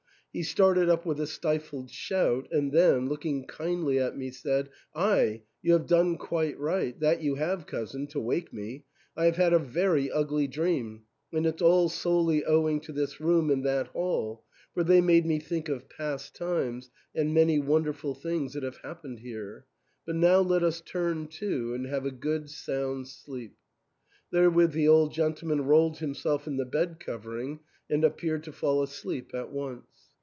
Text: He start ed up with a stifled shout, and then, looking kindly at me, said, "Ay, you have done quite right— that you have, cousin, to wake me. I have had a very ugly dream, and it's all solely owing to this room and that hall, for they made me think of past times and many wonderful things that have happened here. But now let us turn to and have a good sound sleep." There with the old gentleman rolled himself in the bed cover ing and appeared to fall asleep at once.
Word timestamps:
He 0.33 0.43
start 0.43 0.77
ed 0.77 0.87
up 0.87 1.05
with 1.05 1.19
a 1.19 1.27
stifled 1.27 1.89
shout, 1.89 2.47
and 2.53 2.71
then, 2.71 3.09
looking 3.09 3.43
kindly 3.43 3.99
at 3.99 4.17
me, 4.17 4.31
said, 4.31 4.69
"Ay, 4.95 5.41
you 5.61 5.73
have 5.73 5.87
done 5.87 6.17
quite 6.17 6.57
right— 6.57 6.97
that 7.01 7.21
you 7.21 7.35
have, 7.35 7.65
cousin, 7.67 8.07
to 8.07 8.19
wake 8.21 8.53
me. 8.53 8.85
I 9.17 9.25
have 9.25 9.35
had 9.35 9.51
a 9.51 9.59
very 9.59 10.09
ugly 10.09 10.47
dream, 10.47 11.03
and 11.33 11.45
it's 11.45 11.61
all 11.61 11.89
solely 11.89 12.45
owing 12.45 12.79
to 12.79 12.93
this 12.93 13.19
room 13.19 13.49
and 13.51 13.65
that 13.65 13.87
hall, 13.87 14.45
for 14.73 14.85
they 14.85 15.01
made 15.01 15.25
me 15.25 15.37
think 15.37 15.67
of 15.67 15.89
past 15.89 16.33
times 16.33 16.89
and 17.13 17.33
many 17.33 17.59
wonderful 17.59 18.15
things 18.15 18.53
that 18.53 18.63
have 18.63 18.77
happened 18.77 19.19
here. 19.19 19.65
But 20.05 20.15
now 20.15 20.39
let 20.39 20.63
us 20.63 20.79
turn 20.79 21.27
to 21.27 21.73
and 21.73 21.85
have 21.87 22.05
a 22.05 22.09
good 22.09 22.49
sound 22.49 23.09
sleep." 23.09 23.57
There 24.31 24.49
with 24.49 24.71
the 24.71 24.87
old 24.87 25.11
gentleman 25.11 25.65
rolled 25.65 25.97
himself 25.97 26.47
in 26.47 26.55
the 26.55 26.63
bed 26.63 27.01
cover 27.01 27.37
ing 27.37 27.59
and 27.89 28.05
appeared 28.05 28.45
to 28.45 28.53
fall 28.53 28.81
asleep 28.81 29.35
at 29.35 29.51
once. 29.51 29.83